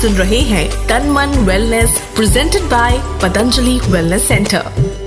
सुन 0.00 0.12
रहे 0.14 0.40
हैं 0.50 0.68
तन 0.88 1.08
मन 1.10 1.38
wellness 1.46 1.98
presented 2.16 2.62
by 2.70 2.98
Patanjali 3.22 3.78
wellness 3.86 4.28
centre 4.28 4.97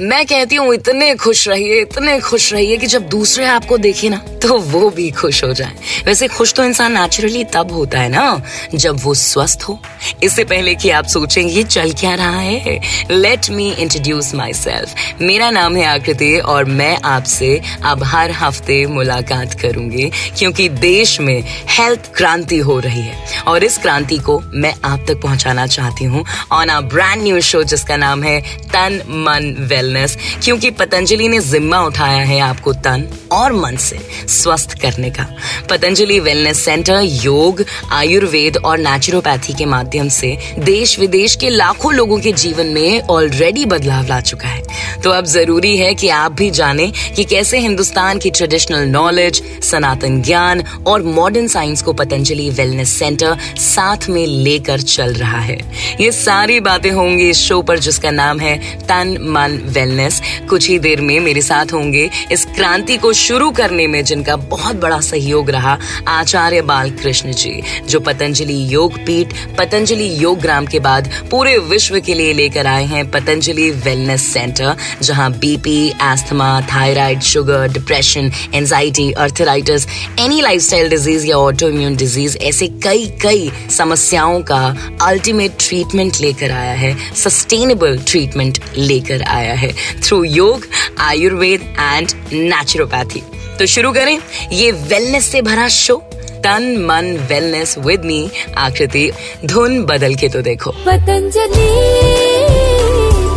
मैं 0.00 0.24
कहती 0.26 0.56
हूँ, 0.56 0.74
इतने 0.74 1.14
खुश 1.14 1.46
रहिए, 1.48 1.80
इतने 1.82 2.18
खुश 2.20 2.52
रहिए 2.52 2.76
कि 2.76 2.86
जब 2.86 3.08
दूसरे 3.08 3.44
आपको 3.44 3.78
देखे 3.78 4.08
ना 4.08 4.16
तो 4.42 4.58
वो 4.60 4.90
भी 4.90 5.10
खुश 5.10 5.42
हो 5.44 5.52
जाए। 5.52 6.02
वैसे 6.06 6.26
खुश 6.28 6.52
तो 6.54 6.64
इंसान 6.64 6.92
नेचुरली 6.92 7.42
तब 7.44 7.72
होता 7.72 8.00
है 8.00 8.08
ना, 8.08 8.42
जब 8.74 9.00
वो 9.02 9.14
स्वस्थ 9.14 9.62
हो। 9.62 9.78
इससे 10.22 10.44
पहले 10.44 10.74
कि 10.74 10.90
आप 10.90 11.06
सोचेंगे 11.06 11.62
चल 11.64 11.92
क्या 11.92 12.14
रहा 12.14 12.38
है? 12.38 12.78
Let 13.10 13.50
me 13.50 13.70
introduce 13.72 14.34
my 14.34 14.52
self 14.52 15.20
मेरा 15.20 15.50
नाम 15.50 15.76
है 15.76 15.84
आकृति 15.86 16.38
और 16.38 16.64
मैं 16.64 16.96
आपसे 17.04 17.60
अब 17.84 18.04
हर 18.04 18.30
हफ़्ते 18.32 18.84
मुलाकात 18.86 19.60
करूँगी, 19.60 20.10
क्योंकि 20.38 20.68
देश 20.68 21.18
में 21.20 21.42
हेल्थ 21.70 22.12
क्रांति 22.16 22.58
हो 22.60 22.78
रही 22.78 23.00
है। 23.00 23.42
और 23.42 23.64
इस 23.64 23.78
क्रांति 23.78 24.18
को 24.20 24.40
मैं 24.44 24.74
आप 24.84 25.04
तक 25.08 25.20
पहुंचाना 25.22 25.66
चाहती 25.66 26.04
हूँ 26.04 26.24
on 26.52 26.68
a 26.68 26.80
brand 26.86 27.22
new 27.22 27.40
show 27.42 27.62
जिसका 27.64 27.96
नाम 27.96 28.22
है 28.22 28.40
तन 28.68 29.02
मन 29.08 29.54
वेल। 29.60 29.86
वेलनेस 29.88 30.16
क्योंकि 30.44 30.70
पतंजलि 30.70 31.28
ने 31.28 31.40
जिम्मा 31.40 31.80
उठाया 31.82 32.22
है 32.24 32.38
आपको 32.40 32.72
तन 32.84 33.06
और 33.32 33.52
मन 33.52 33.76
से 33.76 33.98
स्वस्थ 34.28 34.78
करने 34.80 35.10
का। 35.10 35.26
पतंजलि 35.70 36.18
वेलनेस 36.20 36.64
सेंटर 36.64 37.00
योग, 37.02 37.64
आयुर्वेद 37.92 38.56
और 38.56 38.78
नेचुरोपैथी 38.78 39.52
के 39.52 39.64
माध्यम 39.64 40.08
से 40.08 40.36
देश 40.58 40.98
विदेश 40.98 41.34
के 41.34 41.48
लाखों 41.48 41.92
लोगों 41.94 42.18
के 42.18 42.32
जीवन 42.32 42.66
में 42.66 43.00
ऑलरेडी 43.00 43.64
बदलाव 43.66 44.06
ला 44.06 44.20
चुका 44.20 44.48
है। 44.48 44.62
तो 45.04 45.10
अब 45.10 45.24
ज़रूरी 45.24 45.76
है 45.76 45.94
कि 45.94 46.08
आप 46.08 46.32
भी 46.32 46.50
जाने 46.50 46.90
कि 47.16 47.24
कैसे 47.24 47.58
हिंदुस्तान 47.58 48.18
की 48.18 48.30
ट्रेडिशनल 48.30 48.88
नॉलेज 48.88 49.42
सनातन 49.64 50.20
ज्ञान 50.22 50.64
और 50.86 51.02
मॉडर्न 51.02 51.48
साइंस 51.48 51.82
को 51.82 51.92
पतंजलि 51.92 52.48
वेलनेस 52.50 52.98
सेंटर 52.98 53.36
साथ 53.58 54.08
में 54.08 54.26
लेकर 54.26 54.80
चल 54.80 55.14
रहा 55.14 55.40
है। 55.40 55.58
ये 56.00 56.10
सारी 56.12 56.60
बातें 56.60 56.90
होंगी 56.90 57.28
इस 57.30 57.38
शो 57.38 57.60
पर, 57.62 57.78
जिसका 57.78 58.10
नाम 58.10 58.40
है 58.40 58.56
तन, 58.78 59.16
मन 59.20 59.58
वेलनेस 59.78 60.20
कुछ 60.50 60.68
ही 60.68 60.78
देर 60.78 61.00
में 61.00 61.18
मेरे 61.20 61.42
साथ 61.42 61.72
होंगे 61.72 62.08
इस 62.32 62.44
क्रांति 62.56 62.96
को 62.96 63.12
शुरू 63.18 63.50
करने 63.58 63.86
में 63.86 64.02
जिनका 64.04 64.36
बहुत 64.50 64.76
बड़ा 64.80 65.00
सहयोग 65.00 65.50
रहा 65.50 65.76
आचार्य 66.08 66.62
बाल 66.62 66.90
कृष्ण 67.02 67.32
जी, 67.32 67.62
जो 67.88 68.00
पतंजलि 68.00 68.54
योग 68.74 68.96
पीठ, 69.06 69.32
पतंजलि 69.58 70.08
योग 70.22 70.40
ग्राम 70.40 70.66
के 70.66 70.78
बाद 70.78 71.10
पूरे 71.30 71.56
विश्व 71.68 71.98
के 72.00 72.14
लिए 72.14 72.32
लेकर 72.32 72.66
आए 72.66 72.84
हैं 72.84 73.10
पतंजलि 73.10 73.70
वेलनेस 73.84 74.26
सेंटर 74.32 74.76
जहाँ 75.02 75.30
BP 75.38 75.78
asthma 76.02 76.50
thyroid 76.72 77.20
sugar 77.22 77.72
depression 77.72 78.30
anxiety 78.54 79.10
arthritis 79.18 79.86
any 80.20 80.40
lifestyle 80.40 80.88
disease 80.90 81.26
या 81.26 81.36
ऑटो 81.38 81.68
इम्यून 81.68 81.96
डिज़ीज़ 81.96 82.36
ऐसे 82.50 82.68
कई 82.84 83.06
कई 83.22 83.50
समस्याओं 83.76 84.40
का 84.42 84.62
अल्टीमेट 85.02 85.56
ट्रीटमेंट 85.60 86.20
लेकर 86.20 86.50
आया 86.50 86.72
है 86.82 86.96
सस्टेनेबल 87.14 87.98
ट्रीटमेंट 88.08 88.58
लेकर 88.76 89.22
आया 89.22 89.54
है। 89.54 89.67
थ्रू 90.02 90.22
योग 90.24 90.66
आयुर्वेद 90.98 91.62
एंड 91.80 92.10
नेचुरोपैथी 92.32 93.22
तो 93.58 93.66
शुरू 93.66 93.92
करें। 93.92 94.18
ये 94.52 94.70
वेलनेस 94.72 95.24
से 95.24 95.42
भरा 95.42 95.68
शो 95.68 95.96
तन, 96.44 96.62
मन 96.80 97.16
वेलनेस 97.28 97.76
विद 97.78 98.04
मी 98.04 98.30
आकृति, 98.56 99.10
धुन 99.44 99.82
बदल 99.84 100.14
के 100.14 100.28
तो 100.28 100.42
देखो। 100.42 100.70
पतंजलि 100.70 101.68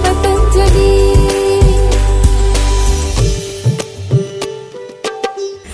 पतंजलि। 0.03 0.89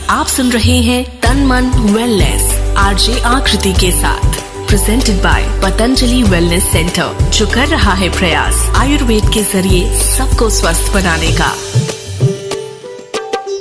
आप 0.10 0.28
सुन 0.28 0.52
रहे 0.52 0.78
हैं 0.82 1.04
तन, 1.22 1.46
मन 1.46 1.70
वेलनेस 1.94 2.76
आरजे 2.78 3.20
आकृति 3.20 3.74
के 3.74 3.92
साथ। 3.92 4.47
Presented 4.78 5.16
by 5.16 5.44
Patanjali 5.64 6.22
wellness 6.24 6.64
centre 6.64 7.30
जो 7.34 7.46
कर 7.48 7.68
रहा 7.68 7.94
है 7.94 8.10
प्रयास, 8.10 8.70
आयुर्वेद 8.76 9.30
के 9.34 9.44
ज़रिए 9.44 9.90
सबको 10.00 10.50
स्वस्थ 10.50 10.94
बनाने 10.94 11.32
का। 11.32 11.52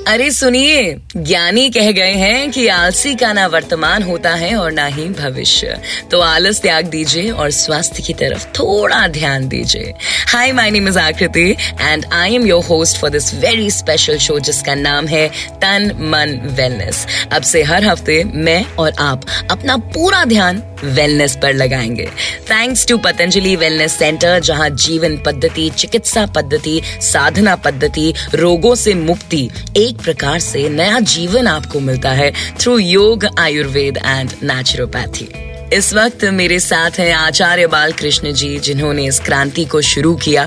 अरे 0.06 0.30
सुनिए, 0.30 0.96
ज्ञानी 1.16 1.70
कह 1.70 1.92
गए 1.92 2.12
हैं 2.12 2.50
कि 2.50 2.68
आलसी 2.68 3.14
का 3.14 3.32
ना 3.32 3.46
वर्तमान 3.46 4.02
होता 4.02 4.34
है 4.34 4.56
और 4.56 4.72
ना 4.72 4.86
ही 4.86 5.04
भविष्य। 5.08 5.78
तो 6.10 6.20
आलस 6.20 6.60
त्याग 6.60 6.84
दीजिए 6.84 7.30
और 7.30 7.50
स्वास्थ्य 7.50 8.02
की 8.02 8.14
तरफ़ 8.14 8.46
थोड़ा 8.46 9.06
ध्यान 9.08 9.48
दीजिए। 9.48 9.94
Hi 10.28 10.52
my 10.52 10.70
name 10.70 10.88
is 10.88 10.98
Akriti 10.98 11.56
and 11.80 12.06
I 12.12 12.34
am 12.34 12.46
your 12.46 12.64
host 12.64 12.96
for 12.96 13.10
this 13.10 13.34
very 13.34 13.70
special 13.70 14.18
show 14.18 14.38
जिसका 14.38 14.74
नाम 14.74 15.06
है 15.06 15.28
तन, 15.28 15.90
मन 16.00 16.40
वेलनेस 16.56 17.06
अब 17.32 17.42
से 17.42 17.62
हर 17.62 17.84
हफ़्ते 17.84 18.24
मैं 18.24 18.64
और 18.78 18.92
आप 18.98 19.26
अपना 19.50 19.76
पूरा 19.76 20.24
ध्यान 20.24 20.62
वेलनेस 20.84 21.36
पर 21.36 21.52
लगाएँगे। 21.52 22.06
Thanks 22.50 22.86
to 22.86 22.98
Patanjali 22.98 23.56
wellness 23.56 23.92
centre 23.92 24.40
जहाँ 24.40 24.70
जीवन 24.70 25.16
पद्धति, 25.16 25.70
चिकित्सा 25.70 26.26
पद्धति, 26.26 26.80
साधना 27.02 27.56
पद्धति, 27.56 28.14
रोगों 28.34 28.74
से 28.74 28.94
मुक्ति, 28.94 29.50
एक 29.76 29.95
प्रकार 29.96 30.38
से 30.40 30.68
नया 30.68 31.00
जीवन 31.06 31.46
आपको 31.48 31.80
मिलता 31.80 32.10
है 32.12 32.32
थ्रू 32.60 32.78
योग, 32.78 33.26
आयुर्वेद 33.38 33.96
एंड 33.98 34.30
नेचुरोपैथी 34.44 35.28
इस 35.74 35.92
वक्त 35.94 36.24
मेरे 36.32 36.58
साथ 36.60 36.98
हैं 36.98 37.12
आचार्य 37.12 37.66
बाल 37.66 37.92
कृष्ण 37.92 38.32
जी, 38.32 38.58
जिन्होंने 38.58 39.04
इस 39.06 39.18
क्रांति 39.20 39.64
को 39.64 39.80
शुरू 39.82 40.14
किया। 40.16 40.46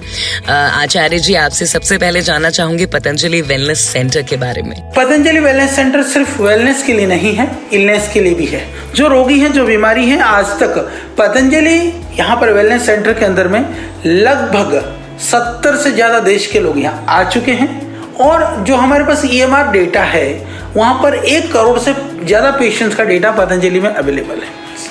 आचार्य 0.49 1.17
जी, 1.19 1.33
आपसे 1.35 1.65
सबसे 1.65 1.97
पहले 1.97 2.21
जानना 2.21 2.49
चाहूँगी 2.49 2.85
पतंजलि 2.85 3.41
वेलनेस 3.41 3.79
सेंटर 3.83 4.21
के 4.21 4.37
बारे 4.37 4.61
में। 4.61 4.75
पतंजलि 4.95 5.39
वेलनेस 5.39 5.75
सेंटर 5.75 6.03
सिर्फ़ 6.03 6.41
वेलनेस 6.41 6.83
के 6.83 6.93
लिए 6.93 7.07
नहीं 7.07 7.33
है 7.33 7.49
इलनेस 7.73 8.09
के 8.13 8.21
लिए 8.21 8.33
भी 8.33 8.45
है। 8.45 8.65
जो 8.95 9.07
रोगी 9.07 9.39
हैं, 9.39 9.51
जो 9.53 9.65
बीमारी 9.65 10.05
हैं, 10.05 10.19
आज 10.19 10.45
तक 10.59 10.77
पतंजलि 11.19 11.77
यहाँ 12.19 12.39
पर 12.41 12.53
वेलनेस 12.53 12.85
सेंटर 12.85 13.13
के 13.13 13.25
अंदर 13.25 13.47
में 13.47 13.59
लगभग 14.05 14.81
सत्तर 15.21 15.75
से 15.75 15.91
ज़्यादा 15.91 16.19
देश 16.21 16.47
के 16.47 16.59
लोग 16.59 16.79
यहाँ 16.79 17.05
आ 17.09 17.23
चुके 17.29 17.51
हैं। 17.53 17.88
और 18.19 18.63
जो 18.67 18.75
हमारे 18.75 19.03
पास 19.03 19.23
ई 19.25 19.39
एम 19.41 19.55
डेटा 19.71 20.03
है, 20.03 20.27
वहाँ 20.75 20.93
पर 21.03 21.13
एक 21.15 21.51
करोड़ 21.53 21.79
से 21.79 21.93
ज़्यादा 22.23 22.51
पेशेंट्स 22.51 22.95
का 22.95 23.03
डेटा 23.03 23.31
पतंजलि 23.31 23.79
में 23.79 23.89
अवेलेबल 23.89 24.41
है। 24.41 24.49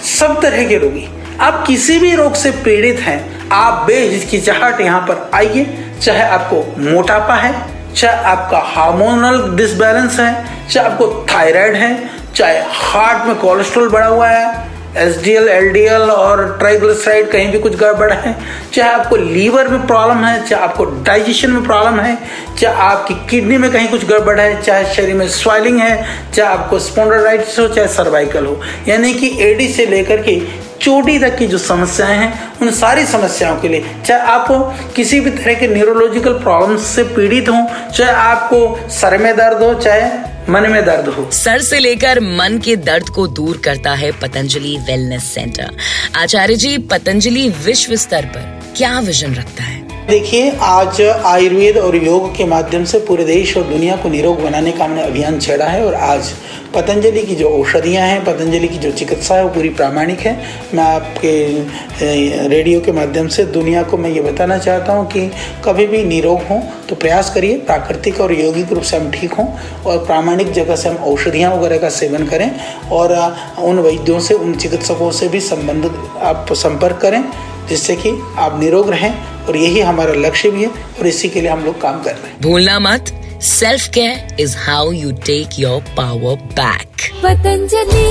सब 0.09 0.41
तरह 0.43 0.69
के 0.69 0.79
रोगी। 0.79 1.09
आप 1.41 1.65
किसी 1.67 1.99
भी 1.99 2.15
रोग 2.15 2.35
से 2.35 2.51
पीड़ित 2.65 3.01
हैं, 3.01 3.49
आप 3.53 3.85
बेहिचकिचाहट 3.87 4.81
यहाँ 4.81 5.01
पर 5.01 5.31
आइए। 5.35 5.67
चाहे 6.01 6.23
आपको 6.23 6.65
मोटापा 6.81 7.35
है, 7.35 7.53
चाहे 7.95 8.25
आपका 8.25 8.59
हार्मोनल 8.67 9.43
डिसबैलेंस 9.57 10.19
है, 10.21 10.33
चाहे 10.69 10.89
आपको 10.89 11.27
थायराइड 11.31 11.75
है, 11.75 12.09
चाहे 12.35 12.59
हार्ट 12.73 13.27
में 13.27 13.37
कोलेस्ट्रॉल 13.37 13.89
बढ़ा 13.89 14.07
हुआ 14.07 14.29
है 14.29 14.67
S 14.97 15.23
D 15.23 15.33
L 15.33 15.49
L 15.49 15.69
D 15.69 15.81
L 15.81 16.11
और 16.11 16.57
ट्राइग्लिसराइड 16.59 17.31
कहीं 17.31 17.53
भी 17.53 17.59
कुछ 17.59 17.77
गड़बड़ 17.77 18.13
है? 18.13 18.37
चाहे 18.75 18.93
आपको 18.93 19.17
लीवर 19.17 19.69
में 19.69 19.87
प्रॉब्लम 19.87 20.25
है, 20.25 20.47
चाहे 20.47 20.63
आपको 20.63 20.85
डाइजेशन 20.85 21.51
में 21.51 21.65
प्रॉब्लम 21.65 22.01
है, 22.01 22.19
चाहे 22.59 22.77
आपकी 22.77 23.15
किडनी 23.31 23.59
में 23.59 23.71
कहीं 23.73 23.89
कुछ 23.89 24.07
गड़बड़ 24.07 24.41
है, 24.41 24.63
चाहे 24.63 24.95
शरीर 24.95 25.15
में 25.15 25.29
स्वेलिंग 25.29 25.81
है, 25.81 26.07
चाहे 26.35 26.53
आपको 26.53 26.79
स्पॉन्डोलाइटिस 26.79 27.59
हो, 27.59 27.69
चाहे 27.69 27.89
सर्वाइकल 27.89 28.47
हो। 28.47 28.61
यानी 28.89 29.15
कि 29.15 29.37
एडी 29.41 29.69
से 29.69 29.87
लेकर 29.87 30.23
के 30.23 30.41
चोटी 30.81 31.19
तक 31.19 31.37
की 31.37 31.47
जो 31.47 31.59
समस्याएँ 31.59 32.19
हैं, 32.19 32.53
उन 32.63 32.71
सारी 32.71 33.07
समस्याओं 33.07 33.57
के 33.57 33.69
लिए, 33.69 33.85
चाहे 34.07 34.21
आपको 34.21 34.59
किसी 34.97 35.21
भी 35.21 35.31
तरह 35.31 35.55
के 35.55 35.69
न्यूरोलॉजिकल 35.69 36.33
प्रॉब्लम 36.33 36.77
से 36.77 37.03
पीड़ित 37.03 37.49
हो, 37.49 37.67
चाहे 37.91 38.13
आपको 38.13 38.89
सर 38.89 39.19
में 39.19 39.37
दर्द 39.37 39.63
हो, 39.63 39.75
चाहे 39.75 40.38
मन 40.51 40.71
में 40.71 40.85
दर्द 40.85 41.09
हो। 41.09 41.31
सर 41.33 41.63
से 41.63 41.79
लेकर 41.79 42.21
मन 42.21 42.59
के 42.65 42.77
दर्द 42.77 43.09
को 43.09 43.27
दूर 43.29 43.57
करता 43.65 43.95
है 43.95 44.11
पतंजलि 44.13 44.77
वेलनेस 44.87 45.25
सेंटर 45.25 45.77
आचार्य 46.17 46.55
जी 46.55 46.77
पतंजलि 46.93 47.49
विश्व 47.65 47.97
स्तर 47.97 48.27
पर 48.27 48.75
क्या 48.77 48.99
विजन 49.01 49.35
रखता 49.35 49.65
है? 49.65 49.87
देखिए 50.07 50.51
आज 50.63 51.01
आयुर्वेद 51.03 51.77
और 51.79 51.97
योग 51.97 52.37
के 52.37 52.45
माध्यम 52.45 52.85
से 52.85 52.99
पूरे 52.99 53.25
देश 53.25 53.57
और 53.57 53.65
दुनिया 53.65 53.97
को 53.97 54.09
निरोग 54.09 54.43
बनाने 54.43 54.73
का 54.73 54.85
हमने 54.85 55.03
अभियान 55.03 55.39
छेड़ा 55.41 55.67
है 55.67 55.85
और 55.85 55.95
आज 55.95 56.33
पतंजलि 56.75 57.23
की 57.23 57.35
जो 57.35 57.49
औषधियाँ 57.51 58.07
हैं 58.07 58.25
पतंजलि 58.25 58.69
की 58.69 58.79
जो 58.79 58.91
चिकित्सा 58.93 59.35
है 59.35 59.43
वो 59.45 59.51
पूरी 59.51 59.69
प्रामाणिक 59.69 60.21
है। 60.21 60.37
मैं 60.75 60.85
आपके 60.85 62.49
रेडियो 62.49 62.81
के 62.81 62.93
माध्यम 62.93 63.29
से 63.29 63.45
दुनिया 63.53 63.83
को 63.83 63.97
मैं 63.97 64.11
ये 64.11 64.21
बताना 64.23 64.59
चाहता 64.59 64.93
हूँ 64.93 65.07
कि 65.11 65.31
कभी 65.65 65.87
भी 65.87 66.05
निरोग 66.05 66.43
हों 66.43 66.61
तो 66.89 66.97
प्रयास 66.97 67.31
करिए 67.35 67.57
प्राकृतिक 67.67 68.21
और 68.21 68.33
यौगिक 68.33 68.73
रूप 68.73 68.83
से 68.83 68.97
हम 68.97 69.11
ठीक 69.11 69.33
हों 69.33 69.47
और 69.87 69.99
प्रामाणिक 70.07 70.53
जगह 70.53 70.77
से 70.77 70.89
हम 70.89 70.97
औषधियाँ 71.05 71.55
वगैरह 71.55 71.79
का 71.79 71.89
सेवन 71.97 72.27
करें 72.27 72.51
और 72.91 73.13
उन 73.61 73.79
वैद्यों 73.81 74.21
से 74.21 74.35
उन 74.35 74.55
चिकित्सकों 74.55 75.11
से 75.11 75.29
भी 75.29 75.41
संबंधित 75.41 75.93
आप 76.23 76.53
संपर्क 76.53 76.99
करें 77.03 77.23
जिससे 77.69 77.97
कि 77.97 78.11
आप 78.39 78.59
निरोग 78.61 78.91
रहें 78.91 79.13
और 79.47 79.57
यही 79.57 79.81
हमारा 79.81 80.13
लक्ष्य 80.19 80.51
भी 80.51 80.63
है 80.63 80.69
और 80.69 81.07
इसी 81.07 81.29
के 81.29 81.41
लिए 81.41 81.51
हम 81.51 81.65
लोग 81.65 81.81
काम 81.81 82.03
कर 82.03 82.13
रहे 82.13 82.31
हैं। 82.31 82.41
भूलना 82.43 82.79
मत। 82.79 83.15
Self 83.43 83.89
care 83.89 84.37
is 84.41 84.57
how 84.59 84.91
you 84.93 85.13
take 85.27 85.59
your 85.59 85.81
power 85.97 86.37
back 86.55 87.11
Patanjali 87.25 88.09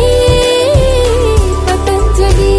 Patanjali. 1.67 2.56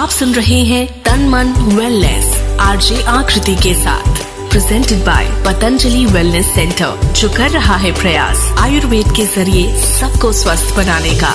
आप 0.00 0.08
सुन 0.08 0.34
रहे 0.34 0.60
हैं 0.64 1.02
तन 1.02 1.28
मन 1.28 1.46
वेलनेस 1.76 2.58
आरजे 2.60 3.02
आकृति 3.02 3.54
के 3.54 3.74
साथ 3.74 4.22
presented 4.50 4.98
by 4.98 5.26
Patanjali 5.46 6.06
wellness 6.06 6.46
centre 6.46 7.12
जो 7.12 7.28
कर 7.28 7.50
रहा 7.50 7.76
है 7.76 7.92
प्रयास, 7.92 8.54
आयुर्वेद 8.58 9.06
के 9.16 9.26
ज़रिए 9.26 9.80
सबको 9.80 10.32
स्वस्थ 10.32 10.76
बनाने 10.76 11.14
का। 11.14 11.34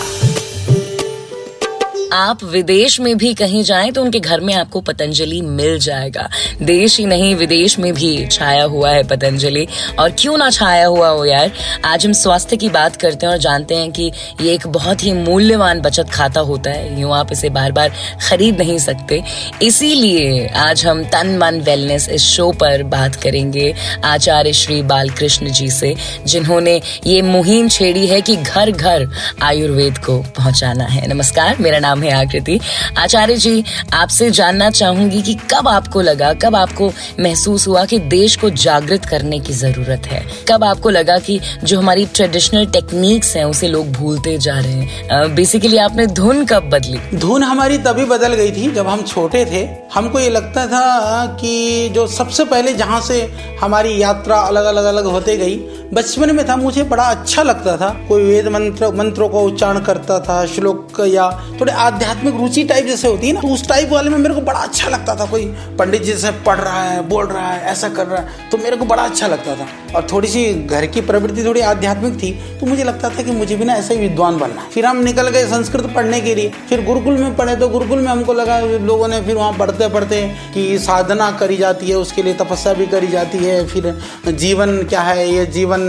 आप 2.15 2.43
विदेश 2.43 2.99
में 2.99 3.17
भी 3.17 3.33
कहीं 3.33 3.63
जाएँ 3.63 3.91
तो 3.91 4.01
उनके 4.03 4.19
घर 4.19 4.39
में 4.39 4.53
आपको 4.53 4.81
पतंजलि 4.81 5.41
मिल 5.41 5.79
जाएगा। 5.79 6.29
देश 6.61 6.97
ही 6.97 7.05
नहीं, 7.05 7.35
विदेश 7.35 7.79
में 7.79 7.93
भी 7.93 8.27
छाया 8.27 8.63
हुआ 8.63 8.91
है 8.91 9.03
पतंजलि। 9.03 9.67
और 9.99 10.11
क्यों 10.11 10.37
ना 10.37 10.49
छाया 10.49 10.85
हुआ 10.85 11.07
हो 11.07 11.25
यार? 11.25 11.51
आज 11.85 12.05
हम 12.05 12.13
स्वास्थ्य 12.13 12.57
की 12.57 12.69
बात 12.69 12.95
करते 12.95 13.25
हैं 13.25 13.33
और 13.33 13.39
जानते 13.39 13.75
हैं 13.75 13.91
कि 13.91 14.11
ये 14.41 14.53
एक 14.53 14.67
बहुत 14.67 15.03
ही 15.03 15.13
मूल्यवान 15.13 15.81
बचत 15.81 16.09
खाता 16.09 16.39
होता 16.39 16.71
है। 16.71 17.01
यूँ 17.01 17.13
आप 17.13 17.31
इसे 17.31 17.49
बार 17.49 17.71
बार 17.71 17.91
खरीद 18.29 18.57
नहीं 18.57 18.77
सकते। 18.79 19.21
इसीलिए 19.61 20.47
आज 20.47 20.85
हम 20.85 21.03
तन, 21.03 21.37
मन 21.37 21.59
वेलनेस 21.61 22.09
इस 22.09 22.21
शो 22.21 22.51
पर 22.51 22.83
बात 22.83 23.15
करेंगे 23.15 23.73
आचार्य 24.05 24.53
श्री 24.53 24.81
बालकृष्ण 24.83 25.51
जी 25.51 25.69
से, 25.69 25.95
जिन्होंने 26.27 26.81
ये 27.05 27.21
मुहिम 27.21 27.69
छेड़ी 27.69 28.07
है 28.07 28.21
कि 28.21 28.35
घर 28.35 28.71
घर 28.71 29.07
आयुर्वेद 29.43 29.97
को 29.97 30.19
पहुंचाना 30.37 30.83
है। 30.83 31.07
नमस्कार, 31.07 31.57
मेरा 31.59 31.79
नाम 31.79 31.99
है 31.99 32.03
आकृति। 32.11 32.59
आचार्य 32.97 33.35
जी, 33.35 33.63
आपसे 33.93 34.29
जानना 34.31 34.69
चाहूँगी 34.69 35.21
कि 35.21 35.33
कब 35.33 35.67
आपको 35.67 36.01
लगा, 36.01 36.33
कब 36.33 36.55
आपको 36.55 36.91
महसूस 37.19 37.67
हुआ 37.67 37.85
कि 37.85 37.99
देश 37.99 38.35
को 38.35 38.49
जागृत 38.49 39.05
करने 39.05 39.39
की 39.39 39.53
ज़रूरत 39.53 40.07
है? 40.07 40.23
कब 40.51 40.63
आपको 40.63 40.89
लगा 40.89 41.17
कि 41.17 41.39
जो 41.63 41.79
हमारी 41.79 42.05
ट्रेडिशनल 42.05 42.65
टेक्निक्स 42.65 43.35
हैं, 43.35 43.45
उसे 43.45 43.67
लोग 43.67 43.91
भूलते 43.91 44.37
जा 44.37 44.59
रहे 44.59 44.73
हैं? 44.73 45.35
बेसिकली 45.35 45.77
आपने 45.77 46.07
धुन 46.07 46.45
कब 46.45 46.69
बदली? 46.69 47.17
धुन 47.17 47.43
हमारी 47.43 47.77
तभी 47.77 48.05
बदल 48.05 48.33
गई 48.33 48.51
थी 48.51 48.71
जब 48.71 48.87
हम 48.87 49.01
छोटे 49.01 49.45
थे। 49.45 49.67
हमको 49.93 50.19
ये 50.19 50.29
लगता 50.29 50.65
था 50.67 51.25
कि 51.41 51.89
जो 51.89 52.07
सबसे 52.07 52.45
पहले 52.45 52.73
जहाँ 52.73 53.01
से 53.01 53.21
हमारी 53.61 54.01
यात्रा 54.01 54.37
अलग 54.37 54.65
अलग 54.65 54.85
अलग 54.85 55.05
होते 55.05 55.37
गई, 55.37 55.55
बचपन 55.93 56.35
में 56.35 56.47
था, 56.49 56.55
मुझे 56.55 56.83
बड़ा 56.83 57.03
अच्छा 57.03 57.43
लगता 57.43 57.75
था। 57.77 57.89
कोई 58.09 58.23
वेद 58.23 58.47
मंत्र, 58.47 58.91
मंत्रों 58.91 59.29
का 59.29 59.39
उच्चारण 59.39 59.79
करता 59.79 60.19
था, 60.19 60.45
श्लोक 60.45 60.99
या 61.07 61.29
थोड़े 61.61 61.73
आध्यात्मिक 61.85 62.35
रुचि 62.35 62.63
टाइप 62.63 62.85
जैसे 62.85 63.07
होती 63.07 63.27
है 63.27 63.33
ना 63.33 63.41
तो 63.41 63.47
उस 63.47 63.67
टाइप 63.67 63.89
वाले 63.89 64.09
में 64.09 64.17
मेरे 64.17 64.35
को 64.35 64.41
बड़ा 64.41 64.59
अच्छा 64.59 64.89
लगता 64.89 65.15
था। 65.15 65.25
कोई 65.25 65.45
पंडित 65.79 66.03
जी 66.03 66.13
से 66.15 66.31
पढ़ 66.45 66.59
रहा 66.59 66.83
है, 66.83 67.01
बोल 67.09 67.25
रहा 67.25 67.49
है, 67.49 67.61
ऐसा 67.63 67.89
कर 67.89 68.07
रहा 68.07 68.21
है 68.21 68.49
तो 68.51 68.57
मेरे 68.57 68.77
को 68.77 68.85
बड़ा 68.85 69.03
अच्छा 69.03 69.27
लगता 69.27 69.55
था। 69.55 69.67
और 69.95 70.07
थोड़ी 70.11 70.27
सी 70.27 70.43
घर 70.53 70.85
की 70.87 71.01
प्रवृत्ति 71.03 71.43
थोड़ी 71.45 71.61
आध्यात्मिक 71.63 72.13
थी 72.23 72.31
तो 72.59 72.65
मुझे 72.65 72.83
लगता 72.83 73.09
था 73.09 73.23
कि 73.23 73.31
मुझे 73.31 73.55
भी 73.55 73.65
ना 73.65 73.73
ऐसा 73.75 73.93
ही 73.93 73.99
विद्वान 73.99 74.37
बनना 74.39 74.67
फिर 74.73 74.85
हम 74.85 74.97
निकल 75.03 75.29
गए 75.29 75.45
संस्कृत 75.47 75.91
पढ़ने 75.95 76.19
के 76.21 76.35
लिए। 76.35 76.51
फिर 76.69 76.83
गुरुकुल 76.85 77.17
में 77.17 77.35
पढ़े 77.35 77.55
तो 77.55 77.67
गुरुकुल 77.69 77.99
में 77.99 78.07
हमको 78.07 78.33
लगा 78.33 78.59
लोगों 78.59 79.07
ने 79.07 79.21
फिर 79.21 79.35
वहाँ 79.35 79.53
पढ़ते 79.53 79.87
पढ़ते 79.89 80.21
कि 80.53 80.77
साधना 80.79 81.29
करी 81.39 81.57
जाती 81.57 81.89
है, 81.89 81.95
उसके 81.95 82.23
लिए 82.23 82.33
तपस्या 82.35 82.73
भी 82.73 82.85
करी 82.87 83.07
जाती 83.07 83.37
है। 83.37 83.65
फिर 83.67 84.33
जीवन 84.35 84.77
क्या 84.83 85.01
है? 85.01 85.29
ये 85.29 85.45
जीवन 85.47 85.81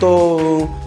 तो 0.00 0.08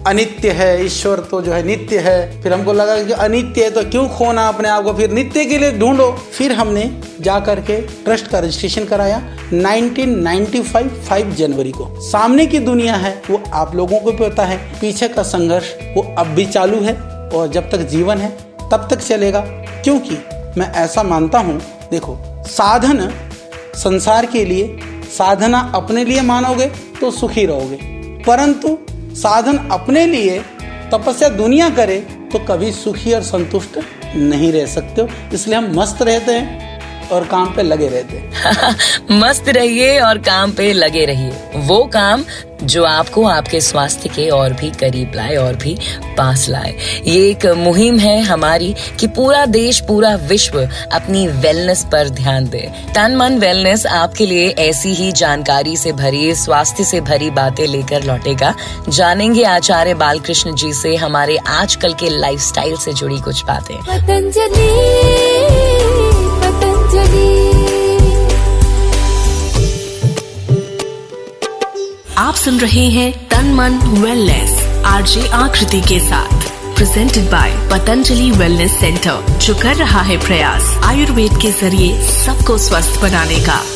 अनित्य 0.06 0.50
है, 0.50 0.84
ईश्वर 0.84 1.18
तो 1.30 1.40
जो 1.42 1.52
है 1.52 1.62
नित्य 1.66 1.98
है। 1.98 2.42
फिर 2.42 2.52
हमको 2.52 2.72
लगा 2.72 3.02
कि 3.02 3.12
अनित्य 3.12 3.64
है 3.64 3.70
तो 3.70 3.82
क्यों 3.90 4.08
खोना 4.08 4.46
अपने 4.48 4.68
आप 4.68 4.84
को? 4.84 4.92
फिर 4.94 5.10
नित्य 5.12 5.44
के 5.44 5.58
लिए 5.58 5.78
ढूंढो। 5.78 6.10
फिर 6.32 6.52
हमने 6.52 6.90
जा 7.20 7.38
करके 7.40 7.80
ट्रस्ट 8.04 8.26
का 8.26 8.38
रजिस्ट्रेशन 8.38 8.84
कराया 8.84 9.22
1995 9.52 10.88
5 11.08 11.34
जनवरी 11.36 11.70
को। 11.70 11.88
सामने 12.02 12.46
की 12.46 12.55
दुनिया 12.58 12.94
है, 12.94 13.22
वो 13.30 13.42
आप 13.52 13.74
लोगों 13.74 13.98
को 13.98 14.12
भी 14.12 14.28
पता 14.28 14.44
है। 14.44 14.56
पीछे 14.56 15.08
का 15.08 15.22
संघर्ष, 15.22 15.74
वो 15.94 16.14
अब 16.18 16.26
भी 16.26 16.46
चालू 16.46 16.80
है 16.80 16.94
और 17.28 17.48
जब 17.48 17.70
तक 17.70 17.78
जीवन 17.78 18.18
है, 18.18 18.28
तब 18.72 18.88
तक 18.90 18.98
चलेगा। 18.98 19.40
क्योंकि 19.84 20.18
मैं 20.60 20.74
ऐसा 20.74 21.02
मानता 21.02 21.38
हूँ, 21.38 21.62
देखो, 21.90 22.18
साधन 22.46 23.12
संसार 23.74 24.26
के 24.26 24.44
लिए, 24.44 24.78
साधना 25.18 25.72
अपने 25.74 26.04
लिए 26.04 26.20
मानोगे 26.20 26.66
तो 27.00 27.10
सुखी 27.10 27.46
रहोगे। 27.46 27.76
परंतु 28.22 28.78
साधन 28.90 29.68
अपने 29.72 30.06
लिए 30.06 30.38
तपस्या 30.92 31.28
दुनिया 31.28 31.70
करे 31.70 31.96
तो 32.32 32.38
कभी 32.38 32.72
सुखी 32.72 33.12
और 33.12 33.22
संतुष्ट 33.22 33.80
नहीं 34.16 34.52
रह 34.52 34.66
सकते 34.66 35.02
हो। 35.02 35.08
इसलिए 35.34 35.58
हम 35.58 35.80
मस्त 35.80 36.02
रहते 36.02 36.32
हैं। 36.32 36.65
और 37.12 37.26
काम 37.26 37.54
पे 37.54 37.62
लगे 37.62 37.88
रहते 37.88 38.16
मस्त 39.10 39.48
रहिए 39.48 40.00
और 40.00 40.18
काम 40.18 40.52
पे 40.52 40.72
लगे 40.72 41.04
रहिए। 41.04 41.50
वो 41.56 41.84
काम 41.84 42.24
जो 42.62 42.84
आपको 42.84 43.24
आपके 43.24 43.60
स्वास्थ्य 43.60 44.08
के 44.08 44.28
और 44.28 44.52
भी 44.52 44.70
करीब 44.70 45.12
लाए 45.14 45.36
और 45.36 45.56
भी 45.56 45.78
पास 46.18 46.48
लाए। 46.48 46.74
ये 47.06 47.30
एक 47.30 47.46
मुहिम 47.46 47.98
है 47.98 48.22
हमारी 48.22 48.74
कि 49.00 49.06
पूरा 49.06 49.46
देश 49.46 49.80
पूरा 49.80 50.14
विश्व 50.14 50.68
अपनी 50.92 51.28
वेलनेस 51.28 51.84
पर 51.92 52.08
ध्यान 52.08 52.48
दे। 52.48 52.72
तन 52.94 53.16
मन 53.16 53.38
वेलनेस 53.38 53.86
आपके 53.86 54.26
लिए 54.26 54.48
ऐसी 54.48 54.94
ही 54.94 55.12
जानकारी 55.12 55.76
से 55.76 55.92
भरी 55.92 56.34
स्वास्थ्य 56.34 56.84
से 56.84 57.00
भरी 57.00 57.30
बातें 57.30 57.66
लेकर 57.66 58.04
लौटेगा। 58.04 58.54
जानेंगे 58.88 59.44
आचार्य 59.44 59.94
बालकृष्ण 59.94 60.54
जी 60.54 60.72
से 60.72 60.96
हमारे 60.96 61.36
आजकल 61.36 61.92
के 61.92 62.08
लाइफस्टाइल 62.08 62.76
से 62.76 62.92
जुड़ी 62.92 63.20
कुछ 63.20 63.44
बातें। 63.44 63.76
आप 72.18 72.34
सुन 72.34 72.60
रहे 72.60 72.88
हैं 72.88 73.28
तन 73.28 73.46
मन 73.46 73.72
वेलनेस 74.02 74.84
आरजे 74.86 75.28
आकृति 75.28 75.80
के 75.80 76.00
साथ 76.00 76.46
presented 76.74 77.24
by 77.24 77.50
Patanjali 77.72 78.30
wellness 78.30 78.72
centre 78.72 79.38
जो 79.38 79.54
कर 79.54 79.74
रहा 79.74 80.02
है 80.02 80.18
प्रयास, 80.18 80.80
आयुर्वेद 80.84 81.32
के 81.42 81.50
ज़रिए 81.50 82.02
सबको 82.02 82.58
स्वस्थ 82.58 83.02
बनाने 83.02 83.40
का। 83.40 83.75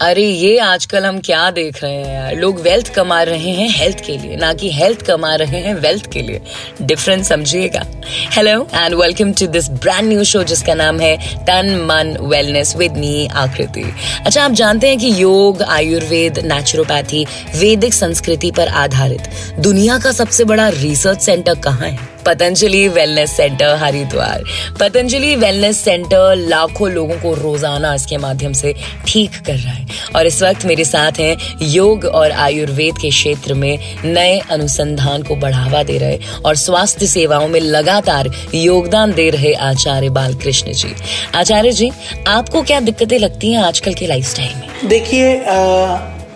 अरे, 0.00 0.22
ये 0.22 0.58
आजकल 0.58 1.04
हम 1.04 1.18
क्या 1.18 1.50
देख 1.50 1.82
रहे 1.82 1.92
हैं 1.92 2.14
यार? 2.14 2.34
लोग 2.34 2.60
वेल्थ 2.60 2.94
कमा 2.94 3.22
रहे 3.22 3.50
हैं 3.50 3.68
हेल्थ 3.70 4.00
के 4.06 4.18
लिए, 4.18 4.36
ना 4.36 4.52
कि 4.52 4.72
हेल्थ 4.72 5.02
कमा 5.02 5.34
रहे 5.34 5.60
हैं 5.60 5.74
वेल्थ 5.74 6.12
के 6.12 6.22
लिए। 6.22 6.40
डिफरेंस 6.82 7.28
समझिएगा। 7.28 7.86
Hello 8.32 8.68
and 8.74 8.94
welcome 8.94 9.32
to 9.32 9.46
this 9.46 9.68
brand 9.68 10.08
new 10.08 10.24
show 10.24 10.42
जिसका 10.42 10.74
नाम 10.74 11.00
है 11.00 11.16
तन 11.38 11.70
मन 11.82 12.16
वेलनेस 12.20 12.76
विद 12.76 12.92
मी 12.92 13.26
आकृति। 13.26 13.94
अच्छा 14.26 14.44
आप 14.44 14.50
जानते 14.50 14.88
हैं 14.88 14.98
कि 14.98 15.22
योग, 15.22 15.62
आयुर्वेद 15.62 16.38
नेचुरोपैथी 16.38 17.26
वैदिक 17.56 17.94
संस्कृति 17.94 18.50
पर 18.50 18.68
आधारित 18.68 19.22
दुनिया 19.58 19.98
का 19.98 20.12
सबसे 20.12 20.44
बड़ा 20.44 20.68
रिसर्च 20.68 21.20
सेंटर 21.20 21.54
कहाँ 21.54 21.88
है? 21.88 22.17
Patanjali 22.26 22.86
wellness 22.88 23.36
centre 23.36 23.74
Haridwar. 23.76 24.42
Patanjali 24.80 25.34
wellness 25.36 25.78
centre 25.80 26.34
लाखों 26.38 26.90
लोगों 26.90 27.16
को 27.16 27.34
रोज़ाना 27.34 27.94
इसके 27.94 28.16
माध्यम 28.18 28.52
से 28.52 28.74
ठीक 29.06 29.38
कर 29.46 29.54
रहा 29.54 29.72
है। 29.72 29.86
और 30.16 30.26
इस 30.26 30.42
वक्त 30.42 30.64
मेरे 30.66 30.84
साथ 30.84 31.20
हैं 31.20 31.36
योग 31.64 32.04
और 32.06 32.32
आयुर्वेद 32.32 32.98
के 32.98 33.10
क्षेत्र 33.10 33.54
में 33.54 33.78
नए 34.04 34.38
अनुसंधान 34.50 35.22
को 35.22 35.36
बढ़ावा 35.36 35.82
दे 35.82 35.98
रहे 35.98 36.18
और 36.44 36.56
स्वास्थ्य 36.56 37.06
सेवाओं 37.06 37.48
में 37.48 37.60
लगातार 37.60 38.30
योगदान 38.54 39.12
दे 39.12 39.28
रहे 39.30 39.52
आचार्य 39.64 40.08
बालकृष्ण 40.10 40.72
जी। 40.72 40.94
आचार्य 41.34 41.72
जी, 41.72 41.90
आपको 42.28 42.62
क्या 42.62 42.80
दिक्कतें 42.80 43.18
लगती 43.18 43.52
हैं 43.52 43.62
आजकल 43.62 43.94
के 43.94 44.06
लाइफस्टाइल 44.06 44.54
में? 44.54 44.88
देखिए 44.88 45.34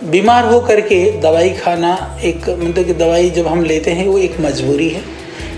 बीमार 0.05 0.45
हो 0.45 0.61
करके 0.61 1.01
दवाई 1.21 1.51
खाना 1.55 1.91
एक 2.25 2.49
मतलब 2.51 2.85
कि 2.87 2.95
दवाई 2.95 3.31
जब 3.31 3.47
हम 3.47 3.65
लेते 3.65 3.91
हैं, 3.91 4.07
वो 4.07 4.19
एक 4.19 4.41
मजबूरी 4.41 4.89
है। 4.89 5.03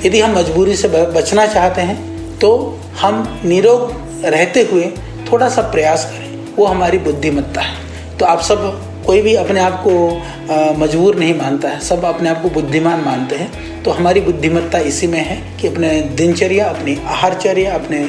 यदि 0.05 0.21
हम 0.21 0.37
मजबूरी 0.39 0.77
से 0.77 0.89
बचना 0.89 1.47
चाहते 1.47 1.81
हैं 1.81 2.39
तो 2.39 2.51
हम 3.01 3.41
निरोग 3.45 3.93
रहते 4.25 4.63
हुए 4.63 4.87
थोड़ा 5.33 5.49
सा 5.49 5.63
प्रयास 5.63 6.05
करें। 6.05 6.55
वो 6.57 6.67
हमारी 6.67 6.99
बुद्धिमत्ता 6.99 7.61
है। 7.61 8.19
तो 8.19 8.27
आप 8.27 8.41
सब 8.41 8.61
कोई 9.07 9.21
भी 9.23 9.35
अपने 9.35 9.61
आप 9.61 9.83
को 9.87 9.95
मजबूर 10.79 11.17
नहीं 11.17 11.35
मानता 11.35 11.69
है। 11.69 11.81
सब 11.81 12.05
अपने 12.05 12.29
आप 12.31 12.43
को 12.43 12.51
बुद्धिमान 12.51 13.01
मानते 13.01 13.37
हैं। 13.37 13.83
तो 13.83 13.91
हमारी 13.91 14.21
बुद्धिमत्ता 14.21 14.79
इसी 14.79 15.07
में 15.07 15.21
है 15.21 15.37
कि 15.61 15.69
अपने 15.69 16.01
दिनचर्या, 16.17 16.69
अपनी 16.69 16.99
आहारचर्या, 17.07 17.75
अपने 17.75 18.09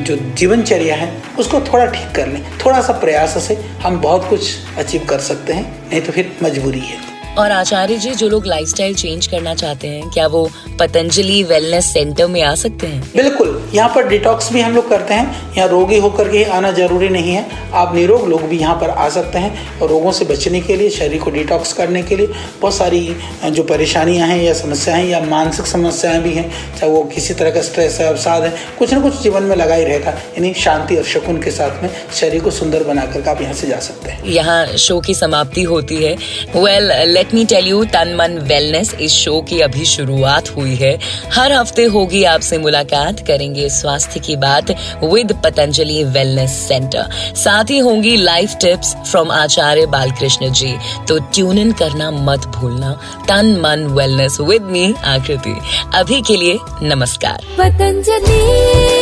जो 0.00 0.16
जीवनचर्या 0.34 0.96
है, 0.96 1.12
उसको 1.38 1.60
थोड़ा 1.62 1.84
ठीक 1.86 2.10
कर 2.16 2.28
लें। 2.28 2.42
थोड़ा 2.64 2.80
सा 2.80 2.92
प्रयास 2.92 3.38
से 3.44 3.54
हम 3.82 4.00
बहुत 4.00 4.28
कुछ 4.28 4.50
अचीव 4.78 5.06
कर 5.10 5.18
सकते 5.20 5.52
हैं। 5.52 5.64
नहीं 5.90 6.00
तो 6.00 6.12
फिर 6.12 6.32
मजबूरी 6.42 6.80
है। 6.80 6.96
और 7.38 7.50
आचार्य 7.52 7.96
जी 7.96 8.10
जो 8.10 8.28
लोग 8.28 8.46
लाइफस्टाइल 8.46 8.94
चेंज 8.94 9.26
करना 9.26 9.54
चाहते 9.54 9.88
हैं 9.88 10.08
क्या 10.10 10.26
वो 10.26 10.48
पतंजलि 10.80 11.42
वेलनेस 11.42 11.92
सेंटर 11.92 12.26
में 12.26 12.42
आ 12.42 12.54
सकते 12.54 12.86
हैं? 12.86 13.00
बिल्कुल 13.16 13.70
यहाँ 13.74 13.88
पर 13.94 14.08
डिटॉक्स 14.08 14.52
भी 14.52 14.60
हम 14.60 14.74
लोग 14.74 14.88
करते 14.88 15.14
हैं। 15.14 15.54
यहाँ 15.56 15.68
रोगी 15.68 15.98
होकर 15.98 16.28
के 16.28 16.42
आना 16.44 16.70
ज़रूरी 16.72 17.08
नहीं 17.08 17.32
है। 17.32 17.44
आप 17.72 17.94
निरोग 17.94 18.28
लोग 18.28 18.42
भी 18.42 18.58
यहाँ 18.58 18.74
पर 18.74 18.90
आ 18.90 19.08
सकते 19.08 19.38
हैं। 19.38 19.78
और 19.80 19.88
रोगों 19.88 20.12
से 20.12 20.24
बचने 20.24 20.60
के 20.60 20.76
लिए 20.76 20.90
शरीर 20.90 21.22
को 21.22 21.30
डिटॉक्स 21.30 21.72
करने 21.72 22.02
के 22.02 22.16
लिए 22.16 22.26
बहुत 22.60 22.74
सारी 22.74 23.16
जो 23.44 23.62
परेशानियाँ 23.62 24.28
हैं 24.28 24.42
या 24.42 24.54
समस्याएँ 24.54 25.08
या 25.10 25.20
मानसिक 25.20 25.66
समस्याएँ 25.66 26.20
भी 26.22 26.32
हैं 26.32 26.48
चाहे 26.80 26.92
वो 26.92 27.02
किसी 27.04 27.34
तरह 27.34 27.50
का 27.50 27.62
स्ट्रेस 27.62 28.00
है 28.00 28.08
अवसाद 28.08 28.44
है 28.44 28.52
कुछ 28.78 28.92
ना 28.92 29.00
कुछ 29.00 29.20
जीवन 29.22 29.42
में 29.42 29.56
लगा 29.56 29.74
ही 29.74 29.84
रहेगा 29.84 30.10
यानी 30.10 30.52
शांति 30.54 30.96
और 30.96 31.04
शकुन 31.04 31.42
के 31.42 31.50
साथ 31.50 31.82
में 31.82 31.90
शरीर 32.20 32.42
को 32.42 32.50
सुंदर 32.50 32.84
बना 32.84 33.06
करके 33.06 33.30
आप 33.30 33.42
यहाँ 33.42 33.54
से 33.54 33.66
जा 33.66 33.78
सकते 33.80 34.10
हैं। 34.10 34.24
यहाँ 34.24 34.66
शो 34.76 35.00
की 35.00 35.14
समाप्ति 35.14 35.62
होती 35.62 36.02
है। 36.04 36.14
Well 36.56 36.88
well, 36.90 37.19
let 37.20 37.32
me 37.34 37.44
tell 37.44 37.66
you 37.66 37.82
तन 37.84 38.14
मन 38.16 38.36
वेलनेस 38.48 38.92
इस 38.94 39.12
शो 39.12 39.40
की 39.40 39.58
अभी 39.60 39.84
शुरुआत 39.84 40.48
हुई 40.50 40.74
है। 40.74 40.92
हर 41.32 41.52
हफ़्ते 41.52 41.84
होगी 41.86 42.22
आपसे 42.24 42.58
मुलाकात। 42.58 43.20
करेंगे 43.26 43.68
स्वास्थ्य 43.70 44.20
की 44.20 44.36
बात 44.36 44.70
विद 45.04 45.32
पतंजलि 45.44 46.04
वेलनेस 46.14 46.52
सेंटर 46.68 47.10
साथ 47.36 47.70
ही 47.70 47.78
होंगी 47.78 48.16
life 48.16 48.54
tips 48.60 48.94
from 49.10 49.30
Acharya 49.30 49.86
Balkrishna 49.86 50.52
ji. 50.52 50.74
तो 51.08 51.18
ट्यून 51.34 51.58
इन 51.58 51.72
करना 51.72 52.10
मत 52.10 52.46
भूलना। 52.56 52.92
तन 53.28 53.54
मन 53.60 53.86
वेलनेस 53.90 54.40
विद 54.40 54.62
मी 54.72 54.94
आकृति। 55.06 55.56
अभी 55.94 56.22
के 56.22 56.36
लिए 56.36 56.58
नमस्कार। 56.84 57.46
पतंजलि 57.58 58.99